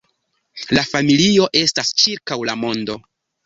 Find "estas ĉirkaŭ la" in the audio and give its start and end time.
1.63-2.61